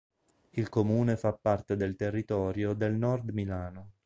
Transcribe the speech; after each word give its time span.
Il 0.49 0.67
comune 0.69 1.15
fa 1.15 1.31
parte 1.31 1.75
del 1.75 1.95
territorio 1.95 2.73
del 2.73 2.95
Nord 2.95 3.29
Milano. 3.29 3.91